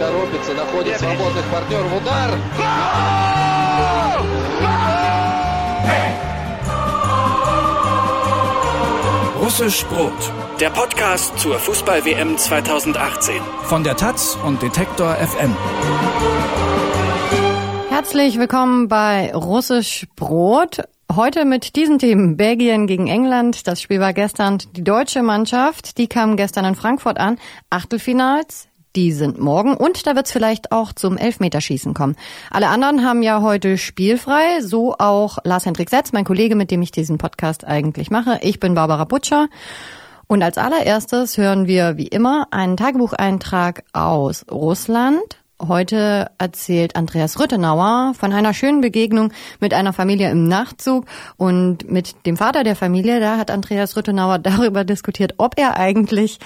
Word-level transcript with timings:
торопится, 0.00 0.54
находит 0.54 0.98
свободных 0.98 1.44
партнеров. 1.46 1.92
Удар! 1.96 2.30
Russisch 9.40 9.84
Brot, 9.86 10.32
der 10.60 10.70
Podcast 10.70 11.38
zur 11.38 11.58
Fußball-WM 11.58 12.36
2018. 12.36 13.40
Von 13.62 13.84
der 13.84 13.96
Taz 13.96 14.36
und 14.44 14.60
Detektor 14.60 15.14
FM. 15.14 15.54
Herzlich 17.88 18.38
willkommen 18.38 18.88
bei 18.88 19.32
Russisch 19.34 20.06
Brot. 20.16 20.82
Heute 21.14 21.44
mit 21.44 21.76
diesen 21.76 21.98
Themen. 21.98 22.36
Belgien 22.36 22.86
gegen 22.86 23.06
England. 23.06 23.66
Das 23.68 23.80
Spiel 23.80 24.00
war 24.00 24.12
gestern. 24.12 24.58
Die 24.72 24.82
deutsche 24.82 25.22
Mannschaft, 25.22 25.96
die 25.98 26.08
kam 26.08 26.36
gestern 26.36 26.64
in 26.64 26.74
Frankfurt 26.74 27.18
an. 27.18 27.38
Achtelfinals. 27.70 28.68
Die 28.97 29.13
sind 29.13 29.39
morgen 29.39 29.75
und 29.75 30.05
da 30.05 30.15
wird 30.15 30.25
es 30.25 30.33
vielleicht 30.33 30.73
auch 30.73 30.91
zum 30.91 31.17
Elfmeterschießen 31.17 31.93
kommen. 31.93 32.17
Alle 32.49 32.67
anderen 32.67 33.05
haben 33.05 33.23
ja 33.23 33.41
heute 33.41 33.77
spielfrei, 33.77 34.59
so 34.61 34.95
auch 34.97 35.37
Lars 35.45 35.65
Hendrik 35.65 35.89
Setz, 35.89 36.11
mein 36.11 36.25
Kollege, 36.25 36.55
mit 36.55 36.71
dem 36.71 36.81
ich 36.81 36.91
diesen 36.91 37.17
Podcast 37.17 37.65
eigentlich 37.65 38.11
mache. 38.11 38.39
Ich 38.41 38.59
bin 38.59 38.73
Barbara 38.73 39.05
Butcher. 39.05 39.47
Und 40.27 40.43
als 40.43 40.57
allererstes 40.57 41.37
hören 41.37 41.67
wir 41.67 41.95
wie 41.95 42.07
immer 42.07 42.47
einen 42.51 42.75
Tagebucheintrag 42.75 43.83
aus 43.93 44.45
Russland. 44.51 45.21
Heute 45.61 46.31
erzählt 46.37 46.95
Andreas 46.95 47.39
Rüttenauer 47.39 48.13
von 48.17 48.33
einer 48.33 48.53
schönen 48.53 48.81
Begegnung 48.81 49.31
mit 49.59 49.73
einer 49.73 49.93
Familie 49.93 50.31
im 50.31 50.47
Nachtzug 50.47 51.05
und 51.37 51.89
mit 51.89 52.25
dem 52.25 52.35
Vater 52.35 52.63
der 52.63 52.75
Familie. 52.75 53.19
Da 53.19 53.37
hat 53.37 53.51
Andreas 53.51 53.95
Rüttenauer 53.95 54.39
darüber 54.39 54.83
diskutiert, 54.83 55.35
ob 55.37 55.57
er 55.57 55.77
eigentlich 55.77 56.39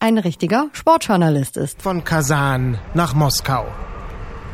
ein 0.00 0.18
richtiger 0.18 0.66
Sportjournalist 0.72 1.56
ist. 1.56 1.82
Von 1.82 2.04
Kasan 2.04 2.78
nach 2.94 3.14
Moskau. 3.14 3.66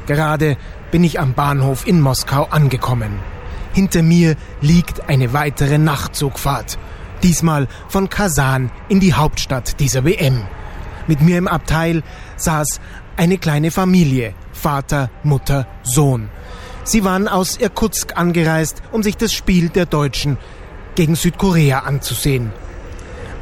Gerade 0.06 0.56
bin 0.90 1.04
ich 1.04 1.20
am 1.20 1.34
Bahnhof 1.34 1.86
in 1.86 2.00
Moskau 2.00 2.44
angekommen. 2.44 3.18
Hinter 3.74 4.02
mir 4.02 4.36
liegt 4.62 5.08
eine 5.08 5.32
weitere 5.34 5.76
Nachtzugfahrt. 5.76 6.78
Diesmal 7.22 7.68
von 7.88 8.08
Kasan 8.08 8.70
in 8.88 9.00
die 9.00 9.14
Hauptstadt 9.14 9.80
dieser 9.80 10.04
WM. 10.04 10.46
Mit 11.06 11.20
mir 11.20 11.36
im 11.36 11.48
Abteil 11.48 12.02
saß 12.36 12.80
eine 13.16 13.36
kleine 13.36 13.70
Familie. 13.70 14.34
Vater, 14.52 15.10
Mutter, 15.24 15.66
Sohn. 15.82 16.30
Sie 16.84 17.04
waren 17.04 17.28
aus 17.28 17.58
Irkutsk 17.58 18.16
angereist, 18.16 18.82
um 18.92 19.02
sich 19.02 19.16
das 19.18 19.34
Spiel 19.34 19.68
der 19.68 19.86
Deutschen 19.86 20.38
gegen 20.94 21.16
Südkorea 21.16 21.80
anzusehen. 21.80 22.52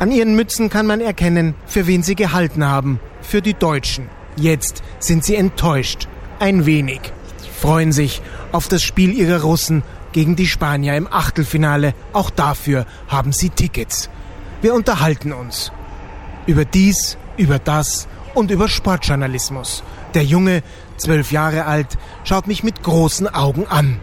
An 0.02 0.10
ihren 0.10 0.34
Mützen 0.34 0.68
kann 0.68 0.86
man 0.86 1.00
erkennen, 1.00 1.54
für 1.64 1.86
wen 1.86 2.02
sie 2.02 2.16
gehalten 2.16 2.66
haben. 2.66 2.98
Für 3.20 3.40
die 3.40 3.54
Deutschen. 3.54 4.08
Jetzt 4.34 4.82
sind 4.98 5.22
sie 5.24 5.36
enttäuscht. 5.36 6.08
Ein 6.40 6.66
wenig. 6.66 7.00
Freuen 7.60 7.92
sich 7.92 8.20
auf 8.50 8.66
das 8.66 8.82
Spiel 8.82 9.12
ihrer 9.12 9.42
Russen 9.42 9.84
gegen 10.10 10.34
die 10.34 10.48
Spanier 10.48 10.96
im 10.96 11.06
Achtelfinale. 11.06 11.94
Auch 12.12 12.30
dafür 12.30 12.84
haben 13.06 13.30
sie 13.30 13.50
Tickets. 13.50 14.10
Wir 14.60 14.74
unterhalten 14.74 15.32
uns. 15.32 15.70
Über 16.46 16.64
dies, 16.64 17.16
über 17.36 17.60
das 17.60 18.08
und 18.34 18.50
über 18.50 18.68
Sportjournalismus. 18.68 19.84
Der 20.14 20.24
Junge, 20.24 20.64
zwölf 20.96 21.30
Jahre 21.30 21.66
alt, 21.66 21.96
schaut 22.24 22.48
mich 22.48 22.64
mit 22.64 22.82
großen 22.82 23.32
Augen 23.32 23.68
an. 23.68 24.00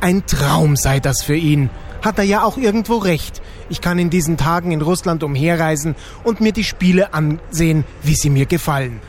Ein 0.00 0.24
Traum 0.24 0.76
sei 0.76 0.98
das 0.98 1.22
für 1.22 1.36
ihn 1.36 1.68
hat 2.02 2.18
er 2.18 2.24
ja 2.24 2.42
auch 2.42 2.58
irgendwo 2.58 2.96
recht. 2.98 3.40
Ich 3.68 3.80
kann 3.80 3.98
in 3.98 4.10
diesen 4.10 4.36
Tagen 4.36 4.72
in 4.72 4.82
Russland 4.82 5.22
umherreisen 5.22 5.94
und 6.24 6.40
mir 6.40 6.52
die 6.52 6.64
Spiele 6.64 7.14
ansehen, 7.14 7.84
wie 8.02 8.14
sie 8.14 8.30
mir 8.30 8.46
gefallen. 8.46 9.00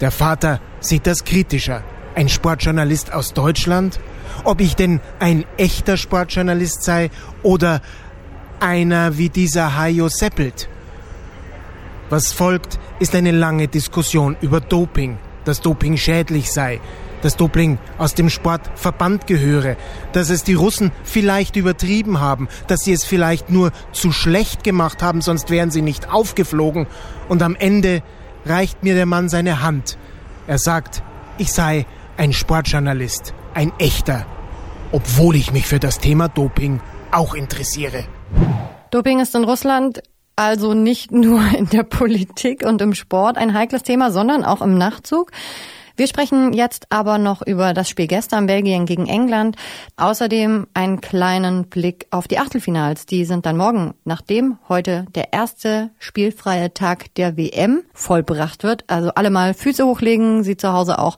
Der 0.00 0.10
Vater 0.10 0.60
sieht 0.80 1.06
das 1.06 1.24
kritischer. 1.24 1.84
Ein 2.14 2.28
Sportjournalist 2.28 3.12
aus 3.12 3.34
Deutschland? 3.34 4.00
Ob 4.44 4.60
ich 4.60 4.74
denn 4.74 5.00
ein 5.20 5.44
echter 5.56 5.96
Sportjournalist 5.96 6.82
sei 6.82 7.10
oder 7.42 7.80
einer 8.60 9.18
wie 9.18 9.28
dieser 9.28 9.76
Hajo 9.76 10.08
Seppelt? 10.08 10.68
Was 12.10 12.32
folgt, 12.32 12.78
ist 12.98 13.14
eine 13.14 13.32
lange 13.32 13.68
Diskussion 13.68 14.36
über 14.40 14.60
Doping, 14.60 15.18
dass 15.44 15.60
Doping 15.60 15.96
schädlich 15.96 16.52
sei, 16.52 16.80
dass 17.24 17.36
Doping 17.36 17.78
aus 17.96 18.14
dem 18.14 18.28
Sport 18.28 18.70
verbannt 18.74 19.26
gehöre, 19.26 19.76
dass 20.12 20.28
es 20.28 20.44
die 20.44 20.54
Russen 20.54 20.92
vielleicht 21.04 21.56
übertrieben 21.56 22.20
haben, 22.20 22.48
dass 22.66 22.80
sie 22.80 22.92
es 22.92 23.04
vielleicht 23.04 23.50
nur 23.50 23.72
zu 23.92 24.12
schlecht 24.12 24.62
gemacht 24.62 25.02
haben, 25.02 25.22
sonst 25.22 25.48
wären 25.48 25.70
sie 25.70 25.82
nicht 25.82 26.12
aufgeflogen. 26.12 26.86
Und 27.28 27.42
am 27.42 27.56
Ende 27.56 28.02
reicht 28.44 28.82
mir 28.82 28.94
der 28.94 29.06
Mann 29.06 29.30
seine 29.30 29.62
Hand. 29.62 29.96
Er 30.46 30.58
sagt, 30.58 31.02
ich 31.38 31.52
sei 31.52 31.86
ein 32.18 32.34
Sportjournalist, 32.34 33.32
ein 33.54 33.72
echter, 33.78 34.26
obwohl 34.92 35.36
ich 35.36 35.50
mich 35.50 35.66
für 35.66 35.80
das 35.80 35.98
Thema 35.98 36.28
Doping 36.28 36.80
auch 37.10 37.34
interessiere. 37.34 38.04
Doping 38.90 39.20
ist 39.20 39.34
in 39.34 39.44
Russland 39.44 40.02
also 40.36 40.74
nicht 40.74 41.10
nur 41.10 41.40
in 41.56 41.66
der 41.70 41.84
Politik 41.84 42.64
und 42.66 42.82
im 42.82 42.94
Sport 42.94 43.38
ein 43.38 43.54
heikles 43.54 43.82
Thema, 43.82 44.10
sondern 44.10 44.44
auch 44.44 44.60
im 44.60 44.76
Nachzug. 44.76 45.30
Wir 45.96 46.08
sprechen 46.08 46.52
jetzt 46.52 46.86
aber 46.90 47.18
noch 47.18 47.40
über 47.42 47.72
das 47.72 47.88
Spiel 47.88 48.08
gestern 48.08 48.46
Belgien 48.46 48.84
gegen 48.84 49.06
England. 49.06 49.56
Außerdem 49.96 50.66
einen 50.74 51.00
kleinen 51.00 51.68
Blick 51.68 52.08
auf 52.10 52.26
die 52.26 52.38
Achtelfinals. 52.38 53.06
Die 53.06 53.24
sind 53.24 53.46
dann 53.46 53.56
morgen, 53.56 53.94
nachdem 54.04 54.58
heute 54.68 55.06
der 55.14 55.32
erste 55.32 55.90
spielfreie 56.00 56.74
Tag 56.74 57.14
der 57.14 57.36
WM 57.36 57.84
vollbracht 57.92 58.64
wird. 58.64 58.84
Also 58.88 59.10
alle 59.14 59.30
mal 59.30 59.54
Füße 59.54 59.86
hochlegen, 59.86 60.42
sie 60.42 60.56
zu 60.56 60.72
Hause 60.72 60.98
auch 60.98 61.16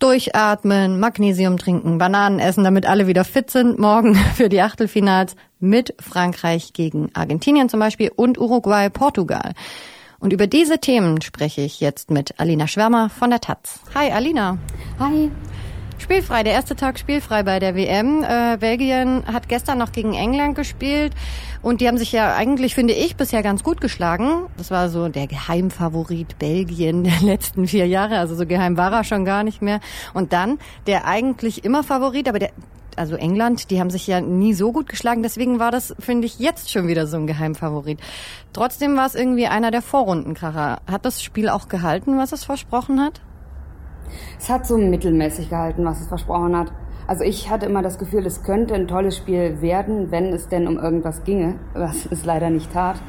durchatmen, 0.00 0.98
Magnesium 0.98 1.56
trinken, 1.56 1.98
Bananen 1.98 2.40
essen, 2.40 2.64
damit 2.64 2.86
alle 2.86 3.06
wieder 3.06 3.24
fit 3.24 3.50
sind. 3.50 3.78
Morgen 3.78 4.14
für 4.34 4.48
die 4.48 4.62
Achtelfinals 4.62 5.36
mit 5.60 5.94
Frankreich 6.00 6.72
gegen 6.72 7.10
Argentinien 7.14 7.68
zum 7.68 7.78
Beispiel 7.78 8.10
und 8.16 8.36
Uruguay, 8.36 8.90
Portugal. 8.90 9.52
Und 10.20 10.34
über 10.34 10.46
diese 10.46 10.78
Themen 10.78 11.22
spreche 11.22 11.62
ich 11.62 11.80
jetzt 11.80 12.10
mit 12.10 12.38
Alina 12.38 12.68
Schwärmer 12.68 13.08
von 13.08 13.30
der 13.30 13.40
Taz. 13.40 13.80
Hi 13.94 14.10
Alina. 14.10 14.58
Hi. 14.98 15.30
Spielfrei, 15.98 16.42
der 16.42 16.52
erste 16.52 16.76
Tag 16.76 16.98
spielfrei 16.98 17.42
bei 17.42 17.58
der 17.58 17.74
WM. 17.74 18.22
Äh, 18.22 18.58
Belgien 18.58 19.22
hat 19.26 19.48
gestern 19.48 19.78
noch 19.78 19.92
gegen 19.92 20.14
England 20.14 20.56
gespielt 20.56 21.14
und 21.62 21.80
die 21.80 21.88
haben 21.88 21.98
sich 21.98 22.12
ja 22.12 22.34
eigentlich, 22.34 22.74
finde 22.74 22.94
ich, 22.94 23.16
bisher 23.16 23.42
ganz 23.42 23.62
gut 23.62 23.80
geschlagen. 23.80 24.46
Das 24.56 24.70
war 24.70 24.88
so 24.88 25.08
der 25.08 25.26
Geheimfavorit 25.26 26.38
Belgien 26.38 27.04
der 27.04 27.20
letzten 27.22 27.66
vier 27.66 27.86
Jahre, 27.86 28.18
also 28.18 28.34
so 28.34 28.46
geheim 28.46 28.76
war 28.76 28.92
er 28.92 29.04
schon 29.04 29.24
gar 29.24 29.42
nicht 29.42 29.62
mehr. 29.62 29.80
Und 30.14 30.32
dann 30.32 30.58
der 30.86 31.06
eigentlich 31.06 31.64
immer 31.64 31.82
Favorit, 31.82 32.28
aber 32.28 32.38
der 32.38 32.50
also 32.98 33.16
England, 33.16 33.70
die 33.70 33.80
haben 33.80 33.90
sich 33.90 34.06
ja 34.06 34.20
nie 34.20 34.54
so 34.54 34.72
gut 34.72 34.88
geschlagen, 34.88 35.22
deswegen 35.22 35.58
war 35.58 35.70
das, 35.70 35.94
finde 35.98 36.26
ich, 36.26 36.38
jetzt 36.38 36.70
schon 36.70 36.88
wieder 36.88 37.06
so 37.06 37.16
ein 37.16 37.26
Geheimfavorit. 37.26 38.00
Trotzdem 38.52 38.96
war 38.96 39.06
es 39.06 39.14
irgendwie 39.14 39.46
einer 39.46 39.70
der 39.70 39.82
Vorrundenkracher. 39.82 40.80
Hat 40.90 41.04
das 41.04 41.22
Spiel 41.22 41.48
auch 41.48 41.68
gehalten, 41.68 42.18
was 42.18 42.32
es 42.32 42.44
versprochen 42.44 43.00
hat? 43.00 43.20
Es 44.38 44.48
hat 44.48 44.66
so 44.66 44.76
mittelmäßig 44.76 45.50
gehalten, 45.50 45.84
was 45.84 46.00
es 46.00 46.08
versprochen 46.08 46.56
hat. 46.56 46.72
Also 47.06 47.24
ich 47.24 47.50
hatte 47.50 47.66
immer 47.66 47.82
das 47.82 47.98
Gefühl, 47.98 48.24
es 48.26 48.42
könnte 48.42 48.74
ein 48.74 48.86
tolles 48.86 49.16
Spiel 49.16 49.60
werden, 49.60 50.10
wenn 50.10 50.26
es 50.26 50.48
denn 50.48 50.68
um 50.68 50.78
irgendwas 50.78 51.24
ginge, 51.24 51.56
was 51.74 52.06
es 52.10 52.24
leider 52.24 52.50
nicht 52.50 52.72
tat. 52.72 53.02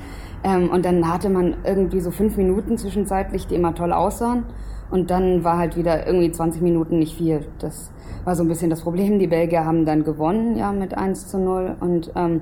Ähm, 0.43 0.69
und 0.69 0.85
dann 0.85 1.11
hatte 1.11 1.29
man 1.29 1.57
irgendwie 1.63 1.99
so 1.99 2.11
fünf 2.11 2.35
Minuten 2.37 2.77
zwischenzeitlich, 2.77 3.47
die 3.47 3.55
immer 3.55 3.75
toll 3.75 3.93
aussahen. 3.93 4.45
Und 4.89 5.09
dann 5.09 5.43
war 5.43 5.57
halt 5.57 5.77
wieder 5.77 6.05
irgendwie 6.05 6.31
20 6.31 6.61
Minuten 6.61 6.99
nicht 6.99 7.15
viel. 7.15 7.45
Das 7.59 7.91
war 8.23 8.35
so 8.35 8.43
ein 8.43 8.47
bisschen 8.47 8.69
das 8.69 8.81
Problem. 8.81 9.19
Die 9.19 9.27
Belgier 9.27 9.65
haben 9.65 9.85
dann 9.85 10.03
gewonnen, 10.03 10.55
ja, 10.55 10.71
mit 10.71 10.97
1 10.97 11.27
zu 11.27 11.37
0. 11.37 11.75
Und 11.79 12.11
ähm, 12.15 12.41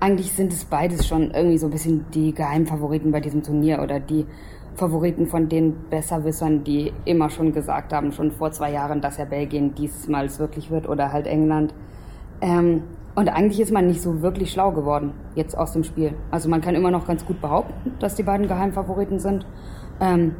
eigentlich 0.00 0.32
sind 0.32 0.52
es 0.52 0.64
beides 0.64 1.06
schon 1.06 1.30
irgendwie 1.30 1.58
so 1.58 1.66
ein 1.66 1.72
bisschen 1.72 2.06
die 2.12 2.34
Geheimfavoriten 2.34 3.12
bei 3.12 3.20
diesem 3.20 3.42
Turnier 3.42 3.80
oder 3.82 4.00
die 4.00 4.26
Favoriten 4.74 5.26
von 5.26 5.48
den 5.48 5.74
Besserwissern, 5.90 6.64
die 6.64 6.92
immer 7.04 7.28
schon 7.30 7.52
gesagt 7.52 7.92
haben, 7.92 8.12
schon 8.12 8.30
vor 8.30 8.50
zwei 8.52 8.72
Jahren, 8.72 9.00
dass 9.00 9.18
ja 9.18 9.24
Belgien 9.24 9.74
diesmal 9.74 10.26
es 10.26 10.38
wirklich 10.38 10.70
wird 10.70 10.88
oder 10.88 11.12
halt 11.12 11.26
England. 11.26 11.74
Ähm, 12.40 12.84
und 13.14 13.28
eigentlich 13.28 13.60
ist 13.60 13.72
man 13.72 13.86
nicht 13.86 14.00
so 14.00 14.22
wirklich 14.22 14.52
schlau 14.52 14.70
geworden 14.70 15.12
jetzt 15.34 15.56
aus 15.58 15.72
dem 15.72 15.84
Spiel. 15.84 16.14
Also 16.30 16.48
man 16.48 16.60
kann 16.60 16.74
immer 16.74 16.90
noch 16.90 17.06
ganz 17.06 17.26
gut 17.26 17.40
behaupten, 17.40 17.92
dass 17.98 18.14
die 18.14 18.22
beiden 18.22 18.48
Geheimfavoriten 18.48 19.18
sind. 19.18 19.46
Ähm, 20.00 20.36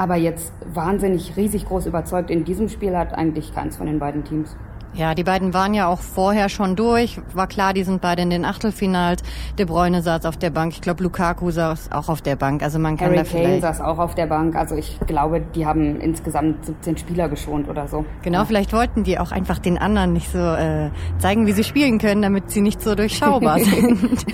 aber 0.00 0.16
jetzt 0.16 0.50
wahnsinnig 0.72 1.36
riesig 1.36 1.66
groß 1.66 1.84
überzeugt 1.84 2.30
in 2.30 2.42
diesem 2.44 2.70
Spiel 2.70 2.96
hat 2.96 3.12
eigentlich 3.12 3.54
keins 3.54 3.76
von 3.76 3.86
den 3.86 3.98
beiden 3.98 4.24
Teams. 4.24 4.56
Ja, 4.94 5.14
die 5.14 5.22
beiden 5.24 5.52
waren 5.52 5.74
ja 5.74 5.88
auch 5.88 6.00
vorher 6.00 6.48
schon 6.48 6.74
durch. 6.74 7.20
War 7.34 7.46
klar, 7.46 7.74
die 7.74 7.84
sind 7.84 8.00
beide 8.00 8.22
in 8.22 8.30
den 8.30 8.44
Achtelfinals. 8.46 9.22
De 9.58 9.66
Bruyne 9.66 10.00
saß 10.00 10.24
auf 10.24 10.38
der 10.38 10.48
Bank. 10.48 10.72
Ich 10.72 10.80
glaube, 10.80 11.02
Lukaku 11.04 11.50
saß 11.50 11.92
auch 11.92 12.08
auf 12.08 12.22
der 12.22 12.34
Bank. 12.34 12.62
Also 12.62 12.78
man 12.78 12.96
kann 12.96 13.08
Harry 13.08 13.18
da 13.18 13.22
Kane 13.24 13.44
vielleicht 13.44 13.62
saß 13.62 13.82
auch 13.82 13.98
auf 13.98 14.14
der 14.14 14.26
Bank. 14.26 14.56
Also 14.56 14.74
ich 14.74 14.98
glaube, 15.06 15.42
die 15.54 15.66
haben 15.66 16.00
insgesamt 16.00 16.64
17 16.64 16.96
Spieler 16.96 17.28
geschont 17.28 17.68
oder 17.68 17.86
so. 17.86 18.06
Genau, 18.22 18.44
vielleicht 18.46 18.72
wollten 18.72 19.04
die 19.04 19.18
auch 19.18 19.32
einfach 19.32 19.58
den 19.58 19.76
anderen 19.76 20.14
nicht 20.14 20.32
so 20.32 20.38
äh, 20.38 20.90
zeigen, 21.18 21.46
wie 21.46 21.52
sie 21.52 21.62
spielen 21.62 21.98
können, 21.98 22.22
damit 22.22 22.50
sie 22.50 22.62
nicht 22.62 22.80
so 22.80 22.94
durchschaubar 22.94 23.60
sind. 23.64 24.24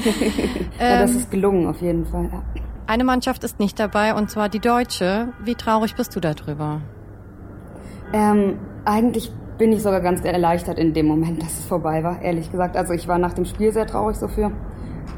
ja, 0.81 1.01
das 1.01 1.11
Ähm, 1.11 1.17
ist 1.19 1.31
gelungen 1.33 1.67
auf 1.67 1.83
jeden 1.83 2.07
Fall. 2.07 2.31
Ja. 2.33 2.63
Eine 2.89 3.03
Mannschaft 3.03 3.43
ist 3.43 3.59
nicht 3.59 3.81
dabei, 3.81 4.15
und 4.15 4.31
zwar 4.31 4.49
die 4.49 4.61
deutsche. 4.61 5.29
Wie 5.43 5.57
traurig 5.57 5.97
bist 5.97 6.15
du 6.15 6.21
darüber? 6.21 6.81
Ähm, 8.13 8.59
eigentlich 8.85 9.33
bin 9.59 9.73
ich 9.73 9.83
sogar 9.83 10.01
ganz 10.01 10.25
erleichtert 10.25 10.79
in 10.79 10.93
dem 10.93 11.07
Moment, 11.07 11.43
dass 11.43 11.59
es 11.59 11.65
vorbei 11.65 12.05
war, 12.05 12.23
ehrlich 12.23 12.51
gesagt. 12.51 12.77
Also 12.77 12.93
ich 12.93 13.09
war 13.09 13.19
nach 13.19 13.33
dem 13.33 13.45
Spiel 13.45 13.73
sehr 13.73 13.87
traurig 13.87 14.17
so 14.17 14.29
für 14.29 14.53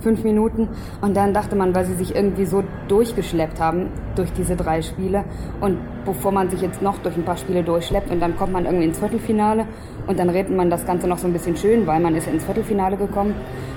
fünf 0.01 0.25
Minuten. 0.25 0.69
Und 1.01 1.17
dann 1.17 1.35
dachte 1.35 1.57
man, 1.57 1.75
weil 1.75 1.85
sie 1.85 1.95
sich 1.95 2.15
irgendwie 2.15 2.45
so 2.45 2.63
durchgeschleppt 2.89 3.61
haben 3.61 3.87
durch 4.15 4.33
diese 4.33 4.57
drei 4.57 4.83
Spiele 4.83 5.25
und 5.61 5.79
bevor 6.05 6.33
man 6.33 6.51
sich 6.51 6.61
jetzt 6.61 6.83
noch 6.83 6.99
durch 6.99 7.17
ein 7.17 7.25
paar 7.25 7.37
Spiele 7.37 7.63
durchschleppt 7.63 8.11
und 8.11 8.21
dann 8.21 8.37
kommt 8.37 8.53
man 8.53 8.65
irgendwie 8.65 8.87
ins 8.87 8.99
Viertelfinale 8.99 9.67
und 10.07 10.19
dann 10.19 10.31
redet 10.31 10.57
man 10.57 10.71
das 10.71 10.87
Ganze 10.87 11.07
noch 11.07 11.19
so 11.19 11.27
ein 11.27 11.33
bisschen 11.33 11.57
schön, 11.57 11.87
weil 11.87 12.01
man 12.01 12.15
ist 12.15 12.27
ins 12.27 12.45
Viertelfinale 12.45 12.97
gekommen. 12.97 13.35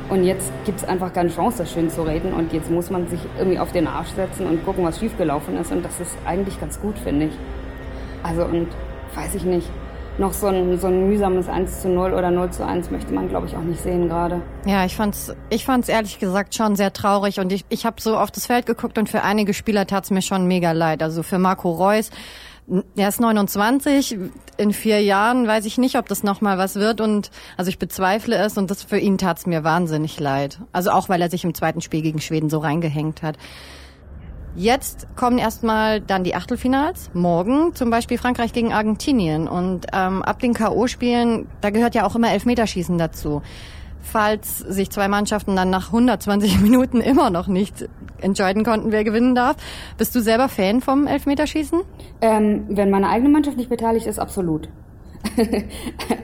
Und 0.10 0.26
jetzt 0.26 0.52
gibt 0.66 0.80
es 0.80 0.86
einfach 0.86 1.14
keine 1.14 1.30
Chance, 1.30 1.60
das 1.60 1.72
schön 1.72 1.90
zu 1.90 2.02
reden 2.02 2.34
und 2.34 2.52
jetzt 2.52 2.70
muss 2.70 2.90
man 2.90 3.08
sich 3.08 3.22
irgendwie 3.38 3.60
auf 3.60 3.72
den 3.72 3.88
Arsch 3.88 4.10
setzen 4.10 4.46
und 4.46 4.66
gucken, 4.66 4.84
was 4.84 5.00
schiefgelaufen 5.00 5.58
ist. 5.58 5.72
Und 5.72 5.86
das 5.86 6.00
ist 6.02 6.18
eigentlich 6.26 6.60
ganz 6.60 6.82
gut, 6.82 6.98
finde 6.98 7.28
ich. 7.28 7.34
Also 8.22 8.44
und 8.44 8.68
weiß 9.16 9.36
ich 9.36 9.46
nicht 9.46 9.70
noch 10.22 10.32
so 10.34 10.48
ein, 10.48 10.80
so 10.80 10.88
ein 10.88 11.10
mühsames 11.10 11.50
1 11.50 11.82
zu 11.82 11.90
0 11.90 12.14
oder 12.14 12.32
0 12.32 12.52
zu 12.52 12.66
1 12.66 12.92
möchte 12.92 13.14
man, 13.14 13.28
glaube 13.28 13.48
ich, 13.48 13.58
auch 13.58 13.64
nicht 13.64 13.82
sehen 13.82 14.08
gerade. 14.08 14.42
Ja, 14.66 14.86
ich 14.86 14.96
fand's, 14.96 15.34
ich 15.50 15.66
fand's 15.66 15.90
ehrlich 15.90 16.20
gesagt 16.20 16.56
schon 16.56 16.78
sehr 16.78 16.94
traurig 16.94 17.42
und 17.42 17.52
ich, 17.52 17.66
ich 17.68 17.86
habe 17.86 18.00
so 18.00 18.18
auf 18.18 18.32
das 18.32 18.46
Feld 18.46 18.66
geguckt 18.66 18.98
und 18.98 19.10
für 19.10 19.24
einige 19.24 19.54
Spieler 19.54 19.86
tat's 19.86 20.12
mir 20.12 20.22
schon 20.22 20.48
mega 20.48 20.72
leid. 20.72 21.04
Also 21.04 21.24
für 21.24 21.40
Marco 21.40 21.72
Reus, 21.72 22.12
er 22.96 23.10
ist 23.10 23.20
29, 23.20 24.18
in 24.58 24.72
vier 24.72 25.02
Jahren 25.02 25.46
weiß 25.48 25.66
ich 25.66 25.78
nicht, 25.78 25.98
ob 25.98 26.08
das 26.08 26.24
nochmal 26.24 26.58
was 26.58 26.76
wird 26.76 27.02
und 27.02 27.32
also 27.58 27.70
ich 27.70 27.80
bezweifle 27.80 28.38
es 28.38 28.58
und 28.58 28.72
das 28.72 28.84
für 28.84 29.00
ihn 29.00 29.18
tat's 29.18 29.46
mir 29.46 29.64
wahnsinnig 29.64 30.20
leid. 30.20 30.60
Also 30.72 30.92
auch 30.92 31.10
weil 31.10 31.22
er 31.22 31.30
sich 31.30 31.44
im 31.44 31.54
zweiten 31.54 31.82
Spiel 31.82 32.02
gegen 32.02 32.22
Schweden 32.22 32.50
so 32.50 32.60
reingehängt 32.60 33.24
hat. 33.24 33.38
Jetzt 34.56 35.08
kommen 35.16 35.38
erstmal 35.38 36.02
dann 36.02 36.24
die 36.24 36.36
Achtelfinals. 36.36 37.10
Morgen 37.14 37.74
zum 37.74 37.90
Beispiel 37.90 38.18
Frankreich 38.18 38.52
gegen 38.52 38.74
Argentinien. 38.74 39.48
Und 39.48 39.88
ähm, 39.94 40.22
ab 40.24 40.40
den 40.40 40.54
K.O.-Spielen, 40.54 41.46
da 41.62 41.70
gehört 41.70 41.96
ja 41.96 42.06
auch 42.06 42.16
immer 42.16 42.32
Elfmeterschießen 42.32 42.98
dazu. 42.98 43.42
Falls 44.02 44.60
sich 44.60 44.90
zwei 44.90 45.08
Mannschaften 45.08 45.56
dann 45.56 45.70
nach 45.70 45.88
120 45.88 46.60
Minuten 46.62 47.00
immer 47.00 47.30
noch 47.30 47.48
nicht 47.48 47.88
entscheiden 48.20 48.64
konnten, 48.64 48.92
wer 48.92 49.04
gewinnen 49.04 49.36
darf. 49.36 49.56
Bist 49.98 50.14
du 50.16 50.20
selber 50.20 50.50
Fan 50.50 50.82
vom 50.82 51.08
Elfmeterschießen? 51.08 51.82
Ähm, 52.22 52.66
wenn 52.70 52.90
meine 52.90 53.10
eigene 53.10 53.30
Mannschaft 53.30 53.58
nicht 53.58 53.70
beteiligt 53.70 54.06
ist, 54.06 54.20
absolut. 54.20 54.70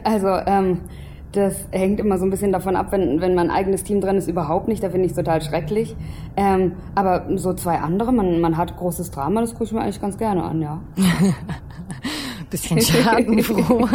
also 0.03 0.27
ähm, 0.27 0.81
das 1.33 1.55
hängt 1.71 1.99
immer 1.99 2.17
so 2.17 2.25
ein 2.25 2.29
bisschen 2.29 2.51
davon 2.51 2.75
ab, 2.75 2.87
wenn, 2.91 3.21
wenn 3.21 3.35
mein 3.35 3.51
eigenes 3.51 3.83
Team 3.83 4.01
drin 4.01 4.17
ist, 4.17 4.27
überhaupt 4.27 4.67
nicht. 4.67 4.83
Da 4.83 4.89
finde 4.89 5.05
ich 5.05 5.11
es 5.11 5.17
total 5.17 5.41
schrecklich. 5.41 5.95
Ähm, 6.35 6.73
aber 6.95 7.25
so 7.35 7.53
zwei 7.53 7.79
andere, 7.79 8.11
man, 8.13 8.39
man 8.39 8.57
hat 8.57 8.77
großes 8.77 9.11
Drama, 9.11 9.41
das 9.41 9.51
gucke 9.51 9.65
ich 9.65 9.71
mir 9.73 9.81
eigentlich 9.81 10.01
ganz 10.01 10.17
gerne 10.17 10.43
an, 10.43 10.61
ja. 10.61 10.79
bisschen 12.49 12.81
schadenfroh. 12.81 13.87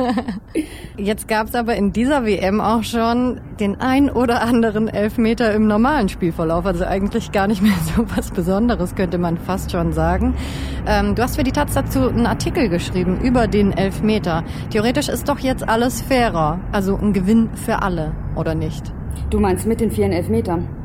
Jetzt 0.97 1.27
gab 1.29 1.49
es 1.49 1.55
aber 1.55 1.75
in 1.77 1.93
dieser 1.93 2.25
WM 2.25 2.61
auch 2.61 2.85
schon 2.85 3.41
den 3.59 3.81
ein 3.81 4.11
oder 4.11 4.43
anderen 4.43 4.89
Elfmeter 4.89 5.53
im 5.55 5.67
normalen 5.67 6.09
Spielverlauf. 6.09 6.67
Also 6.67 6.85
eigentlich 6.85 7.33
gar 7.33 7.47
nicht 7.47 7.63
mehr 7.63 7.73
so 7.97 8.05
was 8.15 8.31
Besonderes, 8.31 8.95
könnte 8.95 9.19
man 9.19 9.39
fast 9.39 9.71
schon 9.71 9.93
sagen. 9.93 10.35
Ähm, 10.87 11.15
du 11.15 11.23
hast 11.23 11.37
für 11.37 11.45
die 11.45 11.53
Taz 11.53 11.75
dazu 11.75 12.09
einen 12.09 12.27
Artikel 12.27 12.69
geschrieben 12.69 13.21
über 13.21 13.47
den 13.47 13.73
Elfmeter. 13.73 14.45
Theoretisch 14.71 15.09
ist 15.09 15.29
doch 15.29 15.39
jetzt 15.39 15.69
alles 15.69 16.03
fairer. 16.03 16.61
Also 16.73 16.97
ein 16.97 17.13
Gewinn 17.13 17.51
für 17.55 17.83
alle, 17.83 18.15
oder 18.37 18.55
nicht? 18.55 18.93
Du 19.31 19.41
meinst 19.41 19.67
mit 19.67 19.81
den 19.81 19.91
vielen 19.91 20.13
Elfmetern? 20.13 20.82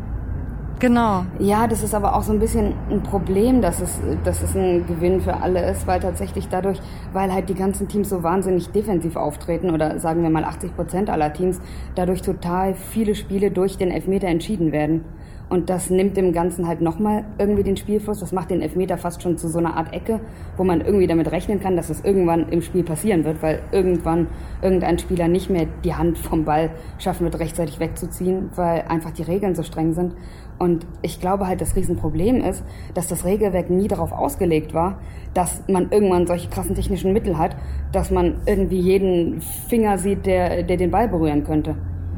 Genau. 0.79 1.25
Ja, 1.39 1.65
das 1.65 1.81
ist 1.81 1.95
aber 1.95 2.15
auch 2.15 2.21
so 2.21 2.31
ein 2.31 2.39
bisschen 2.39 2.75
ein 2.91 3.01
Problem, 3.01 3.61
dass 3.61 3.81
es, 3.81 3.99
dass 4.23 4.43
es 4.43 4.55
ein 4.55 4.85
Gewinn 4.85 5.21
für 5.21 5.37
alle 5.37 5.67
ist, 5.71 5.87
weil 5.87 5.99
tatsächlich 5.99 6.49
dadurch, 6.49 6.79
weil 7.13 7.33
halt 7.33 7.49
die 7.49 7.55
ganzen 7.55 7.87
Teams 7.87 8.09
so 8.09 8.21
wahnsinnig 8.21 8.69
defensiv 8.69 9.15
auftreten 9.15 9.71
oder 9.71 9.97
sagen 9.99 10.21
wir 10.21 10.29
mal 10.29 10.43
80 10.43 10.75
Prozent 10.75 11.09
aller 11.09 11.33
Teams, 11.33 11.59
dadurch 11.95 12.21
total 12.21 12.75
viele 12.75 13.15
Spiele 13.15 13.49
durch 13.49 13.77
den 13.77 13.89
Elfmeter 13.89 14.27
entschieden 14.27 14.71
werden. 14.71 15.03
Und 15.49 15.69
das 15.69 15.89
nimmt 15.89 16.17
dem 16.17 16.33
Ganzen 16.33 16.67
halt 16.67 16.81
nochmal 16.81 17.23
irgendwie 17.37 17.63
den 17.63 17.77
Spielfluss. 17.77 18.19
Das 18.19 18.33
macht 18.33 18.51
den 18.51 18.61
Elfmeter 18.61 18.97
fast 18.97 19.21
schon 19.21 19.37
zu 19.37 19.47
so 19.47 19.59
einer 19.59 19.77
Art 19.77 19.93
Ecke, 19.93 20.19
wo 20.57 20.65
man 20.65 20.81
irgendwie 20.81 21.07
damit 21.07 21.31
rechnen 21.31 21.61
kann, 21.61 21.77
dass 21.77 21.89
es 21.89 22.03
irgendwann 22.03 22.49
im 22.49 22.61
Spiel 22.61 22.83
passieren 22.83 23.23
wird, 23.23 23.41
weil 23.41 23.61
irgendwann 23.71 24.27
irgendein 24.61 24.99
Spieler 24.99 25.29
nicht 25.29 25.49
mehr 25.49 25.65
die 25.85 25.95
Hand 25.95 26.17
vom 26.17 26.43
Ball 26.43 26.71
schaffen 26.97 27.23
wird, 27.23 27.39
rechtzeitig 27.39 27.79
wegzuziehen, 27.79 28.49
weil 28.55 28.81
einfach 28.89 29.11
die 29.11 29.23
Regeln 29.23 29.55
so 29.55 29.63
streng 29.63 29.93
sind. 29.93 30.15
Und 30.59 30.85
ich 31.01 31.19
glaube 31.19 31.47
halt, 31.47 31.61
das 31.61 31.75
Riesenproblem 31.75 32.41
ist, 32.41 32.63
dass 32.93 33.07
das 33.07 33.25
Regelwerk 33.25 33.69
nie 33.69 33.87
darauf 33.87 34.11
ausgelegt 34.11 34.73
war, 34.73 34.99
dass 35.33 35.63
man 35.67 35.91
irgendwann 35.91 36.25
solche 36.25 36.49
krassen 36.49 36.75
technischen 36.75 37.13
Mittel 37.13 37.37
hat, 37.37 37.55
dass 37.91 38.09
man 38.09 38.37
irgendwie 38.45 38.79
jeden 38.79 39.41
Finger 39.41 39.97
sieht, 39.97 40.25
der, 40.25 40.63
der 40.63 40.77
den 40.77 40.91
Ball 40.91 41.07
berühren 41.07 41.43
könnte. 41.43 41.75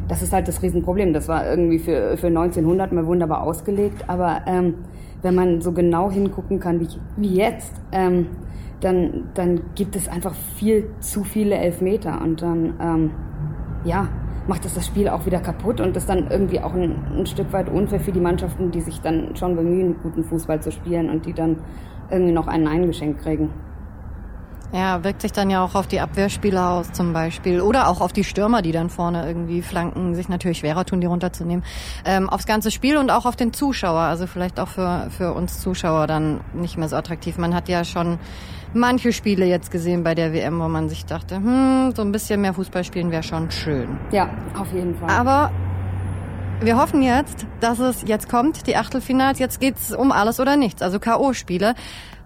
Das 0.08 0.22
ist 0.22 0.34
halt 0.34 0.48
das 0.48 0.62
Riesenproblem. 0.64 1.14
Das 1.14 1.28
war 1.28 1.48
irgendwie 1.48 1.80
für, 1.80 2.18
für 2.18 2.28
1900 2.28 2.92
mal 2.94 3.06
wunderbar 3.06 3.44
ausgelegt, 3.44 4.06
aber 4.08 4.42
ähm, 4.48 4.76
wenn 5.22 5.36
man 5.36 5.62
so 5.62 5.72
genau 5.72 6.10
hingucken 6.10 6.60
kann 6.60 6.80
wie, 6.80 6.88
wie 7.18 7.36
jetzt, 7.36 7.74
ähm, 7.92 8.28
dann, 8.82 9.30
dann 9.34 9.62
gibt 9.76 9.96
es 9.96 10.08
einfach 10.08 10.34
viel 10.56 10.90
zu 11.02 11.24
viele 11.24 11.56
Elfmeter 11.56 12.22
und 12.22 12.42
dann, 12.42 12.74
ähm, 12.82 13.12
ja, 13.84 14.08
macht 14.50 14.66
das 14.66 14.74
das 14.74 14.88
Spiel 14.88 15.08
auch 15.08 15.28
wieder 15.28 15.40
kaputt 15.40 15.80
und 15.80 15.96
ist 15.96 16.10
dann 16.10 16.28
irgendwie 16.30 16.60
auch 16.60 16.74
ein, 16.74 16.96
ein 17.16 17.26
Stück 17.28 17.54
weit 17.54 17.70
unfair 17.70 18.00
für 18.00 18.12
die 18.12 18.20
Mannschaften, 18.20 18.72
die 18.72 18.82
sich 18.82 19.00
dann 19.00 19.36
schon 19.36 19.56
bemühen, 19.56 19.96
guten 20.02 20.24
Fußball 20.24 20.60
zu 20.60 20.72
spielen 20.72 21.10
und 21.10 21.28
die 21.28 21.34
dann 21.34 21.58
irgendwie 22.10 22.34
noch 22.34 22.48
einen 22.48 22.68
eingeschenkt 22.68 23.22
kriegen. 23.22 23.52
Ja, 24.72 25.04
wirkt 25.04 25.22
sich 25.22 25.32
dann 25.32 25.50
ja 25.50 25.64
auch 25.64 25.74
auf 25.74 25.88
die 25.88 26.00
Abwehrspieler 26.00 26.70
aus 26.70 26.92
zum 26.92 27.12
Beispiel. 27.12 27.62
Oder 27.62 27.88
auch 27.88 28.02
auf 28.02 28.14
die 28.14 28.24
Stürmer, 28.24 28.62
die 28.62 28.72
dann 28.72 28.90
vorne 28.90 29.26
irgendwie 29.26 29.62
flanken, 29.62 30.14
sich 30.14 30.30
natürlich 30.30 30.60
schwerer 30.60 30.86
tun, 30.86 31.02
die 31.02 31.08
runterzunehmen. 31.08 31.66
Ähm, 32.06 32.30
aufs 32.30 32.46
ganze 32.46 32.70
Spiel 32.70 32.98
und 32.98 33.10
auch 33.10 33.26
auf 33.26 33.36
den 33.36 33.52
Zuschauer. 33.52 34.02
Also 34.02 34.28
vielleicht 34.28 34.60
auch 34.60 34.68
für, 34.68 35.10
für 35.10 35.34
uns 35.34 35.60
Zuschauer 35.60 36.06
dann 36.06 36.42
nicht 36.54 36.78
mehr 36.78 36.88
so 36.88 36.96
attraktiv. 36.96 37.38
Man 37.40 37.56
hat 37.56 37.68
ja 37.68 37.84
schon 37.84 38.20
manche 38.74 39.12
Spiele 39.12 39.46
jetzt 39.46 39.72
gesehen 39.72 40.04
bei 40.04 40.14
der 40.14 40.34
WM, 40.34 40.60
wo 40.60 40.68
man 40.68 40.88
sich 40.88 41.06
dachte, 41.06 41.38
hm, 41.38 41.94
so 41.96 42.04
ein 42.04 42.12
bisschen 42.12 42.42
mehr 42.42 42.54
Fußball 42.54 42.84
spielen 42.84 43.10
wäre 43.10 43.24
schon 43.24 43.50
schön. 43.50 43.98
Ja, 44.12 44.30
auf 44.56 44.72
jeden 44.72 44.96
Fall. 44.96 45.10
Aber 45.10 45.52
wir 46.62 46.78
hoffen 46.78 47.02
jetzt, 47.02 47.48
dass 47.62 47.80
es 47.80 48.04
jetzt 48.06 48.30
kommt, 48.30 48.68
die 48.68 48.76
Achtelfinals. 48.76 49.40
Jetzt 49.40 49.60
geht's 49.60 49.94
um 49.94 50.12
alles 50.12 50.40
oder 50.40 50.58
nichts, 50.58 50.82
also 50.82 51.00
K.O.-Spiele. 51.00 51.74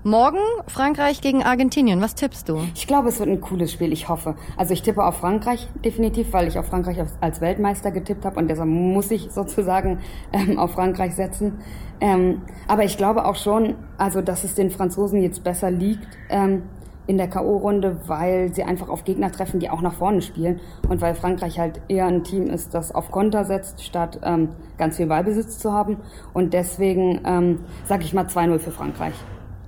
Morgen 0.06 0.40
Frankreich 0.68 1.22
gegen 1.22 1.44
Argentinien. 1.44 2.02
Was 2.02 2.14
tippst 2.14 2.50
du? 2.50 2.60
Ich 2.76 2.88
glaube, 2.88 3.08
es 3.08 3.20
wird 3.20 3.30
ein 3.30 3.40
cooles 3.40 3.72
Spiel. 3.72 3.94
Ich 3.94 4.10
hoffe. 4.10 4.36
Also 4.58 4.74
ich 4.74 4.82
tippe 4.82 5.02
auf 5.02 5.16
Frankreich 5.16 5.70
definitiv, 5.86 6.34
weil 6.34 6.50
ich 6.50 6.60
auf 6.60 6.66
Frankreich 6.66 6.98
als 7.22 7.40
Weltmeister 7.40 7.90
getippt 7.90 8.26
habe 8.26 8.38
und 8.38 8.50
deshalb 8.50 8.68
muss 8.68 9.12
ich 9.12 9.32
sozusagen 9.32 10.00
ähm, 10.34 10.60
auf 10.60 10.72
Frankreich 10.72 11.16
setzen. 11.16 11.60
Ähm, 12.02 12.42
aber 12.68 12.84
ich 12.84 12.98
glaube 12.98 13.24
auch 13.24 13.38
schon, 13.38 13.76
also 13.98 14.22
dass 14.22 14.44
es 14.44 14.56
den 14.56 14.72
Franzosen 14.72 15.22
jetzt 15.22 15.42
besser 15.42 15.72
liegt. 15.72 16.06
Ähm, 16.28 16.64
in 17.06 17.18
der 17.18 17.30
K.O.-Runde, 17.30 18.08
weil 18.08 18.54
sie 18.54 18.64
einfach 18.64 18.88
auf 18.88 19.04
Gegner 19.04 19.30
treffen, 19.30 19.60
die 19.60 19.70
auch 19.70 19.82
nach 19.82 19.94
vorne 19.94 20.22
spielen 20.22 20.62
und 20.88 21.02
weil 21.02 21.16
Frankreich 21.16 21.60
halt 21.60 21.82
eher 21.90 22.08
ein 22.08 22.24
Team 22.24 22.48
ist, 22.48 22.74
das 22.74 22.96
auf 22.96 23.12
Konter 23.12 23.44
setzt, 23.44 23.84
statt 23.84 24.20
ähm, 24.24 24.50
ganz 24.78 24.96
viel 24.96 25.08
Ballbesitz 25.08 25.60
zu 25.60 25.74
haben. 25.74 25.98
Und 26.34 26.54
deswegen 26.54 27.20
ähm, 27.26 27.60
sage 27.86 28.04
ich 28.04 28.14
mal 28.14 28.26
2-0 28.26 28.60
für 28.60 28.72
Frankreich. 28.72 29.16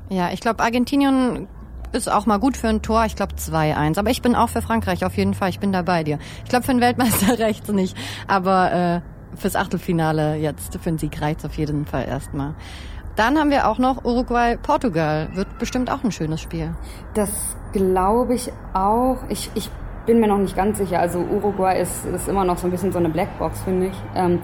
Ja, 0.10 0.32
ich 0.32 0.40
glaube, 0.40 0.64
Argentinien 0.64 1.48
ist 1.92 2.12
auch 2.12 2.26
mal 2.26 2.38
gut 2.38 2.58
für 2.58 2.68
ein 2.68 2.82
Tor. 2.82 3.06
Ich 3.06 3.16
glaube 3.16 3.36
2-1. 3.36 3.98
Aber 3.98 4.10
ich 4.10 4.22
bin 4.22 4.36
auch 4.36 4.50
für 4.50 4.62
Frankreich 4.62 5.06
auf 5.06 5.18
jeden 5.18 5.34
Fall. 5.34 5.50
Ich 5.50 5.60
bin 5.60 5.72
da 5.72 5.82
bei 5.82 6.04
dir. 6.04 6.20
Ich 6.44 6.50
glaube, 6.50 6.66
für 6.66 6.72
einen 6.72 6.82
Weltmeister 6.82 7.40
reicht's 7.44 7.72
nicht. 7.72 7.98
Aber 8.28 8.72
äh, 8.72 9.38
fürs 9.38 9.56
Achtelfinale 9.56 10.36
jetzt, 10.36 10.74
für 10.74 10.90
den 10.90 10.98
Sieg 10.98 11.22
reicht's 11.22 11.46
auf 11.46 11.58
jeden 11.58 11.86
Fall 11.86 12.06
erstmal. 12.08 12.56
Dann 13.16 13.38
haben 13.40 13.50
wir 13.50 13.70
auch 13.70 13.80
noch 13.80 14.04
Uruguay-Portugal. 14.04 15.30
Wird 15.34 15.58
bestimmt 15.58 15.90
auch 15.90 16.04
ein 16.04 16.12
schönes 16.12 16.42
Spiel. 16.42 16.76
Das 17.14 17.56
glaube 17.72 18.36
ich 18.36 18.52
auch. 18.74 19.20
Ich, 19.30 19.50
ich 19.56 19.70
bin 20.06 20.20
mir 20.20 20.28
noch 20.28 20.38
nicht 20.38 20.56
ganz 20.56 20.78
sicher. 20.78 21.00
Also 21.00 21.20
Uruguay 21.20 21.80
ist, 21.82 22.06
ist 22.06 22.28
immer 22.28 22.44
noch 22.44 22.58
so 22.58 22.68
ein 22.68 22.72
bisschen 22.72 22.92
so 22.92 23.00
eine 23.00 23.10
Blackbox, 23.10 23.62
finde 23.62 23.88
ich. 23.88 23.96
Ähm, 24.16 24.42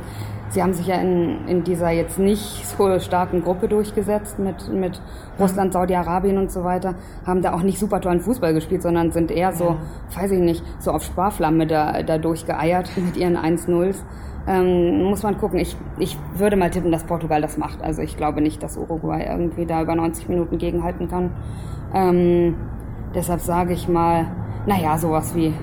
Sie 0.51 0.62
haben 0.62 0.74
sich 0.74 0.88
ja 0.88 0.96
in, 0.96 1.48
in 1.48 1.63
dieser 1.63 1.91
jetzt 1.91 2.20
nicht 2.20 2.67
so 2.67 3.00
starken 3.00 3.41
Gruppe 3.41 3.70
durchgesetzt 3.70 4.38
mit, 4.38 4.67
mit 4.67 5.01
Russland, 5.39 5.72
Saudi-Arabien 5.72 6.38
und 6.38 6.51
so 6.51 6.65
weiter, 6.65 6.96
haben 7.25 7.41
da 7.41 7.53
auch 7.53 7.63
nicht 7.63 7.79
super 7.79 8.01
tollen 8.01 8.20
Fußball 8.20 8.53
gespielt, 8.53 8.81
sondern 8.81 9.13
sind 9.13 9.31
eher 9.31 9.53
so, 9.53 9.63
ja. 9.65 9.77
weiß 10.22 10.31
ich 10.31 10.41
nicht, 10.41 10.62
so 10.79 10.91
auf 10.91 11.03
Sparflamme 11.03 11.67
da, 11.67 12.03
da 12.03 12.17
durchgeeiert 12.17 12.91
mit 12.98 13.15
ihren 13.15 13.38
1-0s. 13.38 14.03
Ähm, 14.46 15.03
muss 15.03 15.24
man 15.24 15.38
gucken. 15.38 15.60
Ich, 15.60 15.77
ich 16.00 16.17
würde 16.36 16.58
mal 16.58 16.70
tippen, 16.70 16.91
dass 16.91 17.05
Portugal 17.05 17.41
das 17.41 17.58
macht. 17.58 17.81
Also 17.81 18.01
ich 18.01 18.17
glaube 18.17 18.41
nicht, 18.41 18.62
dass 18.62 18.75
Uruguay 18.75 19.24
irgendwie 19.29 19.65
da 19.65 19.81
über 19.81 19.96
90 19.96 20.27
Minuten 20.27 20.58
gegenhalten 20.58 21.08
kann. 21.08 21.31
Ähm, 21.93 22.55
deshalb 23.15 23.39
sage 23.39 23.72
ich 23.72 23.88
mal, 23.88 24.25
naja, 24.65 24.98
sowas 24.98 25.34
wie, 25.34 25.53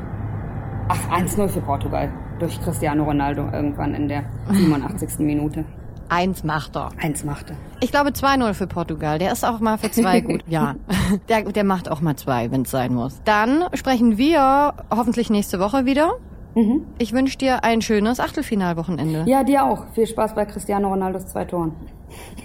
ach, 0.88 1.10
1-0 1.10 1.48
für 1.48 1.60
Portugal 1.60 2.08
durch 2.38 2.60
Cristiano 2.62 3.04
Ronaldo 3.04 3.48
irgendwann 3.52 3.94
in 3.94 4.08
der 4.08 4.24
87. 4.52 5.18
Minute. 5.20 5.64
Eins 6.10 6.42
macht 6.42 6.74
er. 6.76 6.88
Eins 7.02 7.22
macht 7.24 7.50
er. 7.50 7.56
Ich 7.80 7.90
glaube 7.90 8.10
2-0 8.10 8.54
für 8.54 8.66
Portugal. 8.66 9.18
Der 9.18 9.30
ist 9.30 9.44
auch 9.44 9.60
mal 9.60 9.76
für 9.76 9.90
zwei 9.90 10.20
gut. 10.22 10.42
Ja, 10.46 10.76
der, 11.28 11.42
der 11.42 11.64
macht 11.64 11.90
auch 11.90 12.00
mal 12.00 12.16
zwei, 12.16 12.50
wenn 12.50 12.62
es 12.62 12.70
sein 12.70 12.94
muss. 12.94 13.20
Dann 13.24 13.64
sprechen 13.74 14.16
wir 14.16 14.72
hoffentlich 14.90 15.28
nächste 15.28 15.60
Woche 15.60 15.84
wieder. 15.84 16.12
Mhm. 16.54 16.86
Ich 16.98 17.12
wünsche 17.12 17.36
dir 17.36 17.62
ein 17.62 17.82
schönes 17.82 18.20
Achtelfinalwochenende. 18.20 19.24
Ja, 19.26 19.44
dir 19.44 19.64
auch. 19.66 19.84
Viel 19.92 20.06
Spaß 20.06 20.34
bei 20.34 20.46
Cristiano 20.46 20.88
Ronaldos 20.88 21.26
zwei 21.26 21.44
Toren. 21.44 21.72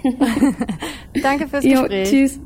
Danke 1.22 1.48
fürs 1.48 1.64
Gespräch. 1.64 2.12
Jo, 2.12 2.18
tschüss. 2.18 2.40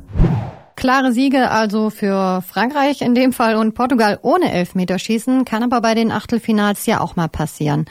Klare 0.79 1.11
Siege 1.11 1.51
also 1.51 1.89
für 1.89 2.41
Frankreich 2.41 3.01
in 3.01 3.13
dem 3.13 3.33
Fall 3.33 3.57
und 3.57 3.73
Portugal 3.73 4.17
ohne 4.21 4.49
Elfmeterschießen 4.49 5.43
kann 5.43 5.61
aber 5.61 5.81
bei 5.81 5.93
den 5.93 6.09
Achtelfinals 6.09 6.85
ja 6.85 7.01
auch 7.01 7.17
mal 7.17 7.27
passieren. 7.27 7.85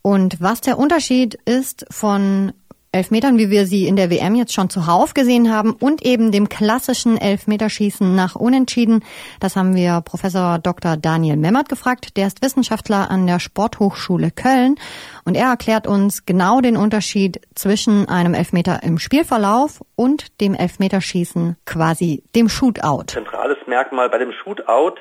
Und 0.00 0.40
was 0.40 0.60
der 0.60 0.78
Unterschied 0.78 1.34
ist 1.44 1.86
von 1.90 2.52
Elfmetern, 2.90 3.36
wie 3.36 3.50
wir 3.50 3.66
sie 3.66 3.86
in 3.86 3.96
der 3.96 4.10
WM 4.10 4.34
jetzt 4.34 4.54
schon 4.54 4.70
zuhauf 4.70 5.12
gesehen 5.12 5.52
haben, 5.52 5.72
und 5.72 6.04
eben 6.04 6.32
dem 6.32 6.48
klassischen 6.48 7.18
Elfmeterschießen 7.18 8.14
nach 8.14 8.34
Unentschieden. 8.34 9.04
Das 9.40 9.56
haben 9.56 9.74
wir 9.74 10.00
Professor 10.00 10.58
Dr. 10.58 10.96
Daniel 10.96 11.36
Memmert 11.36 11.68
gefragt. 11.68 12.16
Der 12.16 12.26
ist 12.26 12.42
Wissenschaftler 12.42 13.10
an 13.10 13.26
der 13.26 13.40
Sporthochschule 13.40 14.30
Köln 14.30 14.76
und 15.24 15.36
er 15.36 15.48
erklärt 15.48 15.86
uns 15.86 16.24
genau 16.24 16.60
den 16.62 16.78
Unterschied 16.78 17.40
zwischen 17.54 18.08
einem 18.08 18.32
Elfmeter 18.32 18.82
im 18.82 18.98
Spielverlauf 18.98 19.82
und 19.94 20.40
dem 20.40 20.54
Elfmeterschießen, 20.54 21.56
quasi 21.66 22.22
dem 22.34 22.48
Shootout. 22.48 23.04
Zentrales 23.08 23.58
Merkmal 23.66 24.08
bei 24.08 24.18
dem 24.18 24.32
Shootout 24.32 24.94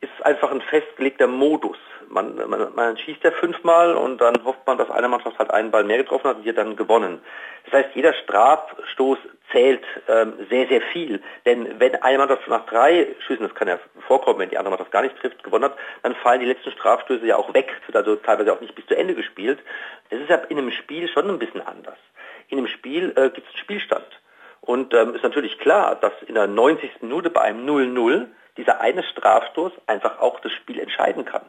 ist 0.00 0.26
einfach 0.26 0.50
ein 0.50 0.60
festgelegter 0.70 1.28
Modus 1.28 1.76
man, 2.08 2.36
man, 2.48 2.74
man 2.74 2.96
schießt 2.96 3.22
ja 3.22 3.30
fünfmal 3.30 3.94
und 3.94 4.20
dann 4.20 4.34
hofft 4.44 4.66
man, 4.66 4.78
dass 4.78 4.90
eine 4.90 5.08
Mannschaft 5.08 5.38
halt 5.38 5.50
einen 5.50 5.70
Ball 5.70 5.84
mehr 5.84 5.98
getroffen 5.98 6.28
hat 6.28 6.36
und 6.36 6.42
die 6.44 6.50
hat 6.50 6.58
dann 6.58 6.76
gewonnen. 6.76 7.20
Das 7.64 7.74
heißt, 7.84 7.94
jeder 7.94 8.14
Strafstoß 8.14 9.18
zählt 9.52 9.84
ähm, 10.08 10.34
sehr, 10.48 10.68
sehr 10.68 10.80
viel. 10.92 11.20
Denn 11.44 11.78
wenn 11.80 11.94
eine 12.02 12.18
Mannschaft 12.18 12.46
nach 12.48 12.66
drei 12.66 13.14
Schüssen, 13.26 13.42
das 13.42 13.54
kann 13.54 13.68
ja 13.68 13.78
vorkommen, 14.06 14.38
wenn 14.38 14.50
die 14.50 14.58
andere 14.58 14.70
Mannschaft 14.70 14.92
gar 14.92 15.02
nicht 15.02 15.16
trifft, 15.18 15.42
gewonnen 15.42 15.64
hat, 15.64 15.76
dann 16.02 16.14
fallen 16.16 16.40
die 16.40 16.46
letzten 16.46 16.70
Strafstöße 16.72 17.26
ja 17.26 17.36
auch 17.36 17.52
weg. 17.54 17.72
Wird 17.86 17.96
also 17.96 18.16
teilweise 18.16 18.52
auch 18.52 18.60
nicht 18.60 18.74
bis 18.74 18.86
zu 18.86 18.96
Ende 18.96 19.14
gespielt. 19.14 19.58
Das 20.10 20.20
ist 20.20 20.30
ja 20.30 20.36
in 20.36 20.58
einem 20.58 20.70
Spiel 20.70 21.08
schon 21.08 21.28
ein 21.28 21.38
bisschen 21.38 21.60
anders. 21.60 21.98
In 22.48 22.58
einem 22.58 22.68
Spiel 22.68 23.12
äh, 23.16 23.30
gibt 23.30 23.48
es 23.48 23.54
einen 23.54 23.62
Spielstand. 23.62 24.06
Und 24.60 24.94
ähm, 24.94 25.14
ist 25.14 25.22
natürlich 25.22 25.58
klar, 25.58 25.96
dass 25.96 26.12
in 26.26 26.34
der 26.34 26.46
90. 26.46 27.02
Minute 27.02 27.30
bei 27.30 27.42
einem 27.42 27.66
0-0 27.66 28.26
dieser 28.56 28.80
eine 28.80 29.02
Strafstoß 29.02 29.72
einfach 29.86 30.20
auch 30.20 30.40
das 30.40 30.52
Spiel 30.52 30.80
entscheiden 30.80 31.24
kann. 31.24 31.42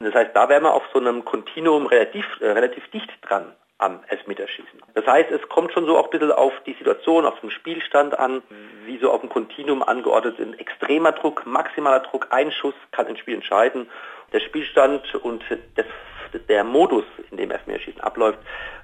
Das 0.00 0.14
heißt, 0.14 0.30
da 0.34 0.48
wären 0.48 0.62
wir 0.62 0.72
auf 0.72 0.82
so 0.92 0.98
einem 0.98 1.24
Kontinuum 1.24 1.86
relativ, 1.86 2.24
äh, 2.40 2.50
relativ 2.50 2.88
dicht 2.90 3.10
dran 3.22 3.52
am 3.80 4.00
Elfmeterschießen. 4.08 4.80
Das 4.94 5.06
heißt, 5.06 5.30
es 5.30 5.48
kommt 5.48 5.72
schon 5.72 5.86
so 5.86 5.96
auch 5.96 6.04
ein 6.04 6.10
bisschen 6.10 6.32
auf 6.32 6.52
die 6.66 6.74
Situation, 6.74 7.24
auf 7.24 7.40
den 7.40 7.50
Spielstand 7.50 8.18
an, 8.18 8.42
wie 8.84 8.98
so 8.98 9.10
auf 9.10 9.20
dem 9.20 9.30
Kontinuum 9.30 9.82
angeordnet 9.82 10.36
sind. 10.36 10.60
Extremer 10.60 11.12
Druck, 11.12 11.46
maximaler 11.46 12.00
Druck, 12.00 12.28
ein 12.30 12.52
Schuss 12.52 12.74
kann 12.92 13.06
ein 13.06 13.16
Spiel 13.16 13.34
entscheiden. 13.34 13.88
Der 14.32 14.40
Spielstand 14.40 15.14
und 15.14 15.42
das, 15.76 15.86
der 16.48 16.64
Modus, 16.64 17.04
in 17.30 17.38
dem 17.38 17.50
Elfmeterschießen 17.50 18.00
abläuft, 18.00 18.38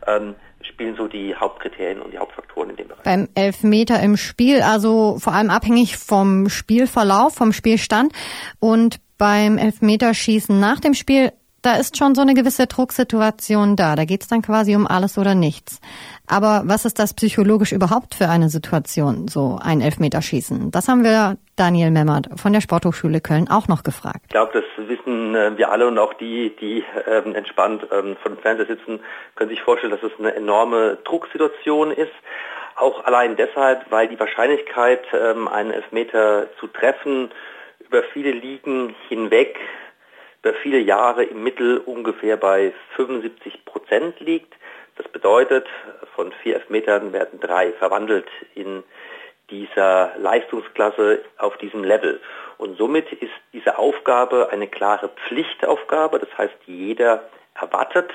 ähm, 0.07 0.35
spielen 0.63 0.97
so 0.97 1.09
die 1.09 1.35
Hauptkriterien 1.35 2.01
und 2.01 2.13
die 2.13 2.19
Hauptfaktoren 2.19 2.71
in 2.71 2.77
dem 2.77 2.89
Bereich. 2.89 3.05
Beim 3.05 3.29
Elfmeter 3.35 4.01
im 4.01 4.17
Spiel, 4.17 4.63
also 4.63 5.19
vor 5.19 5.35
allem 5.35 5.51
abhängig 5.51 5.97
vom 5.97 6.49
Spielverlauf, 6.49 7.35
vom 7.35 7.53
Spielstand 7.53 8.13
und 8.61 8.99
beim 9.19 9.59
Elfmeterschießen 9.59 10.59
nach 10.59 10.81
dem 10.81 10.95
Spiel, 10.95 11.33
da 11.67 11.77
ist 11.77 11.97
schon 11.97 12.15
so 12.15 12.23
eine 12.23 12.35
gewisse 12.35 12.69
Drucksituation 12.69 13.75
da. 13.75 13.97
Da 13.97 14.05
geht 14.05 14.23
es 14.23 14.29
dann 14.29 14.41
quasi 14.41 14.77
um 14.77 14.87
alles 14.87 15.19
oder 15.19 15.35
nichts. 15.35 15.81
Aber 16.29 16.63
was 16.65 16.85
ist 16.85 17.01
das 17.01 17.13
psychologisch 17.15 17.73
überhaupt 17.73 18.15
für 18.15 18.29
eine 18.29 18.49
Situation, 18.49 19.27
so 19.27 19.59
ein 19.61 19.81
Elfmeterschießen? 19.81 20.71
Das 20.71 20.87
haben 20.87 21.03
wir 21.03 21.39
Daniel 21.57 21.91
Memmert 21.91 22.29
von 22.37 22.53
der 22.53 22.61
Sporthochschule 22.61 23.21
Köln 23.21 23.49
auch 23.51 23.67
noch 23.67 23.83
gefragt. 23.83 24.21
Ich 24.25 24.31
glaube, 24.31 24.53
das 24.53 24.89
wissen 24.89 25.35
äh, 25.35 25.59
wir 25.59 25.73
alle 25.73 25.89
und 25.89 25.99
auch 25.99 26.15
die, 26.15 26.55
die 26.61 26.85
ähm, 27.09 27.35
entspannt 27.35 27.85
ähm, 27.91 28.17
vor 28.23 28.31
dem 28.31 28.39
Fernseher 28.39 28.67
sitzen, 28.67 29.01
können 29.35 29.51
sich 29.51 29.63
vorstellen, 29.63 29.91
dass 29.91 30.03
es 30.05 30.17
eine 30.21 30.35
enorme 30.37 30.99
Drucksituation 31.03 31.91
ist. 31.91 32.13
Auch 32.77 33.05
allein 33.05 33.35
deshalb, 33.35 33.91
weil 33.91 34.07
die 34.07 34.21
Wahrscheinlichkeit, 34.21 35.03
ähm, 35.13 35.49
einen 35.49 35.73
Elfmeter 35.73 36.47
zu 36.61 36.69
treffen, 36.69 37.31
über 37.89 38.03
viele 38.13 38.33
Ligen 38.33 38.95
hinweg, 39.09 39.59
über 40.43 40.55
viele 40.55 40.79
Jahre 40.79 41.25
im 41.25 41.43
Mittel 41.43 41.79
ungefähr 41.79 42.37
bei 42.37 42.73
75 42.97 43.65
Prozent 43.65 44.21
liegt. 44.21 44.55
Das 44.97 45.09
bedeutet, 45.09 45.67
von 46.15 46.33
vier 46.43 46.57
Elfmetern 46.57 47.13
werden 47.13 47.41
drei 47.41 47.73
verwandelt 47.73 48.29
in 48.55 48.83
dieser 49.51 50.13
Leistungsklasse 50.19 51.23
auf 51.39 51.57
diesem 51.59 51.85
Level. 51.85 52.21
Und 52.59 52.79
somit 52.79 53.13
ist 53.13 53.33
diese 53.53 53.79
Aufgabe 53.79 54.49
eine 54.51 54.67
klare 54.67 55.09
Pflichtaufgabe. 55.09 56.19
Das 56.19 56.39
heißt, 56.39 56.57
jeder 56.67 57.29
erwartet 57.55 58.11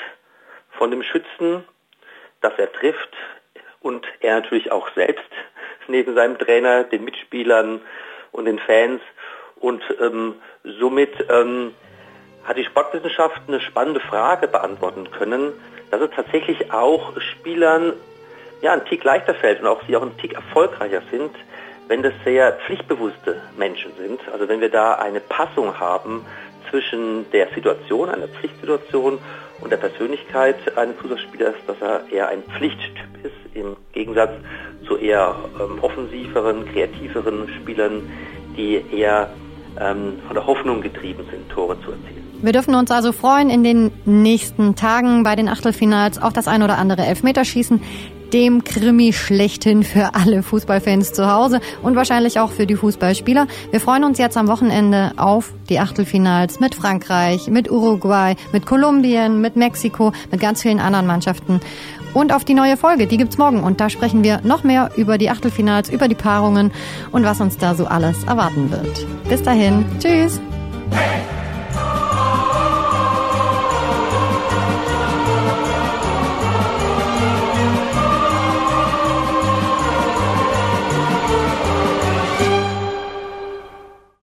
von 0.72 0.92
dem 0.92 1.04
Schützen, 1.04 1.64
dass 2.42 2.54
er 2.58 2.72
trifft 2.72 3.16
und 3.82 4.06
er 4.20 4.36
natürlich 4.42 4.72
auch 4.72 4.90
selbst 4.96 5.30
neben 5.88 6.16
seinem 6.16 6.38
Trainer, 6.38 6.84
den 6.84 7.04
Mitspielern 7.04 7.82
und 8.32 8.46
den 8.46 8.60
Fans 8.60 9.02
und 9.62 9.82
ähm, 10.02 10.36
somit 10.80 11.12
ähm, 11.30 11.74
hat 12.44 12.58
die 12.58 12.66
Sportwissenschaft 12.66 13.42
eine 13.48 13.62
spannende 13.62 14.00
Frage 14.00 14.48
beantworten 14.48 15.10
können, 15.12 15.54
dass 15.92 16.02
es 16.02 16.10
tatsächlich 16.16 16.74
auch 16.74 17.14
Spielern 17.20 17.94
ja, 18.62 18.74
ein 18.74 18.86
Tick 18.86 19.04
leichter 19.04 19.36
fällt 19.36 19.62
und 19.62 19.68
auch 19.68 19.82
sie 19.88 19.96
auch 19.96 20.02
ein 20.02 20.18
Tick 20.18 20.34
erfolgreicher 20.34 21.02
sind, 21.12 21.32
wenn 21.88 22.02
das 22.02 22.14
sehr 22.24 22.54
pflichtbewusste 22.66 23.42
Menschen 23.58 23.92
sind. 23.98 24.20
Also 24.32 24.48
wenn 24.48 24.62
wir 24.62 24.70
da 24.70 24.94
eine 24.96 25.20
Passung 25.20 25.80
haben 25.80 26.26
zwischen 26.70 27.30
der 27.32 27.50
Situation, 27.54 28.10
einer 28.10 28.28
Pflichtsituation 28.28 29.20
und 29.60 29.72
der 29.72 29.78
Persönlichkeit 29.78 30.78
eines 30.78 30.96
Fußballspielers, 30.98 31.56
dass 31.68 31.82
er 31.82 32.04
eher 32.12 32.30
ein 32.30 32.44
Pflichttyp 32.44 33.24
ist, 33.24 33.56
im 33.56 33.76
Gegensatz 33.92 34.32
zu 34.88 34.98
eher 34.98 35.36
ähm, 35.60 35.80
offensiveren, 35.82 36.66
kreativeren 36.72 37.50
Spielern, 37.60 38.10
die 38.56 38.84
eher 38.92 39.30
von 39.76 40.34
der 40.34 40.46
Hoffnung 40.46 40.82
getrieben 40.82 41.24
sind, 41.32 41.50
Tore 41.50 41.78
zu 41.82 41.92
erzielen. 41.92 42.22
Wir 42.42 42.54
dürfen 42.54 42.74
uns 42.76 42.90
also 42.90 43.12
freuen 43.12 43.50
in 43.50 43.64
den 43.64 43.92
nächsten 44.06 44.76
Tagen 44.76 45.24
bei 45.24 45.36
den 45.36 45.48
Achtelfinals 45.48 46.22
auf 46.22 46.34
das 46.34 46.48
ein 46.48 46.64
oder 46.64 46.78
andere 46.78 47.04
Elfmeterschießen, 47.06 47.82
dem 48.34 48.64
Krimi 48.64 49.14
schlechthin 49.14 49.84
für 49.84 50.16
alle 50.16 50.44
Fußballfans 50.44 51.14
zu 51.14 51.32
Hause 51.32 51.60
und 51.82 51.96
wahrscheinlich 51.96 52.40
auch 52.40 52.52
für 52.52 52.66
die 52.66 52.76
Fußballspieler. 52.76 53.48
Wir 53.72 53.80
freuen 53.80 54.04
uns 54.04 54.18
jetzt 54.18 54.38
am 54.38 54.48
Wochenende 54.48 55.12
auf 55.18 55.54
die 55.70 55.80
Achtelfinals 55.80 56.60
mit 56.60 56.76
Frankreich, 56.76 57.48
mit 57.48 57.70
Uruguay, 57.70 58.36
mit 58.52 58.66
Kolumbien, 58.66 59.42
mit 59.42 59.56
Mexiko, 59.56 60.14
mit 60.32 60.40
ganz 60.40 60.62
vielen 60.62 60.80
anderen 60.80 61.08
Mannschaften 61.08 61.60
und 62.14 62.34
auf 62.34 62.46
die 62.46 62.54
neue 62.54 62.78
Folge. 62.78 63.08
Die 63.08 63.18
gibt's 63.18 63.38
morgen 63.38 63.64
und 63.64 63.80
da 63.80 63.90
sprechen 63.90 64.24
wir 64.24 64.42
noch 64.44 64.64
mehr 64.64 64.92
über 64.96 65.18
die 65.18 65.30
Achtelfinals, 65.30 65.90
über 65.90 66.08
die 66.08 66.16
Paarungen 66.16 66.72
und 67.12 67.24
was 67.24 67.42
uns 67.42 67.58
da 67.58 67.76
so 67.76 67.86
alles 67.86 68.24
erwarten 68.24 68.72
wird. 68.72 69.06
Bis 69.30 69.42
dahin, 69.44 69.86
tschüss. 70.00 70.40